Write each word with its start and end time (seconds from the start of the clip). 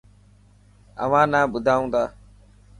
اوهان 1.03 1.27
نا 1.33 1.39
ٻڌائون 1.51 1.85
تا. 1.93 2.03